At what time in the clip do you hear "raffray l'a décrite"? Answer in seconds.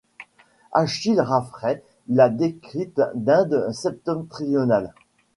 1.21-2.99